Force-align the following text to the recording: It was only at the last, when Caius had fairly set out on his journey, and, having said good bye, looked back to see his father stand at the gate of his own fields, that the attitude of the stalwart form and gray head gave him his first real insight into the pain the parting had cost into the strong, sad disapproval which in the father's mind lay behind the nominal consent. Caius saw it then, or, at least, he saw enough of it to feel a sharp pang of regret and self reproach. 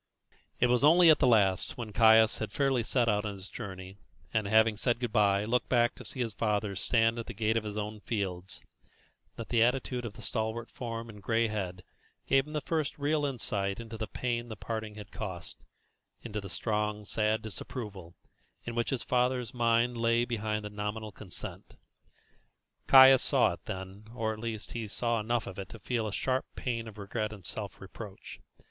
It 0.59 0.65
was 0.65 0.83
only 0.83 1.11
at 1.11 1.19
the 1.19 1.27
last, 1.27 1.77
when 1.77 1.93
Caius 1.93 2.39
had 2.39 2.51
fairly 2.51 2.81
set 2.81 3.07
out 3.07 3.23
on 3.23 3.35
his 3.35 3.47
journey, 3.47 3.97
and, 4.33 4.47
having 4.47 4.75
said 4.75 4.99
good 4.99 5.11
bye, 5.11 5.45
looked 5.45 5.69
back 5.69 5.93
to 5.93 6.03
see 6.03 6.21
his 6.21 6.33
father 6.33 6.75
stand 6.75 7.19
at 7.19 7.27
the 7.27 7.35
gate 7.35 7.55
of 7.55 7.63
his 7.63 7.77
own 7.77 7.99
fields, 7.99 8.61
that 9.35 9.49
the 9.49 9.61
attitude 9.61 10.03
of 10.03 10.13
the 10.13 10.23
stalwart 10.23 10.71
form 10.71 11.07
and 11.07 11.21
gray 11.21 11.49
head 11.49 11.83
gave 12.25 12.47
him 12.47 12.55
his 12.55 12.63
first 12.65 12.97
real 12.97 13.25
insight 13.27 13.79
into 13.79 13.95
the 13.95 14.07
pain 14.07 14.49
the 14.49 14.55
parting 14.55 14.95
had 14.95 15.11
cost 15.11 15.59
into 16.23 16.41
the 16.41 16.49
strong, 16.49 17.05
sad 17.05 17.43
disapproval 17.43 18.15
which 18.65 18.91
in 18.91 18.97
the 18.97 19.05
father's 19.05 19.53
mind 19.53 19.95
lay 19.95 20.25
behind 20.25 20.65
the 20.65 20.71
nominal 20.71 21.11
consent. 21.11 21.75
Caius 22.87 23.21
saw 23.21 23.53
it 23.53 23.65
then, 23.65 24.05
or, 24.15 24.33
at 24.33 24.39
least, 24.39 24.71
he 24.71 24.87
saw 24.87 25.19
enough 25.19 25.45
of 25.45 25.59
it 25.59 25.69
to 25.69 25.77
feel 25.77 26.07
a 26.07 26.11
sharp 26.11 26.47
pang 26.55 26.87
of 26.87 26.97
regret 26.97 27.31
and 27.31 27.45
self 27.45 27.79
reproach. 27.79 28.39